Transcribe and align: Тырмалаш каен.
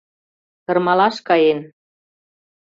Тырмалаш 0.65 1.15
каен. 1.27 1.59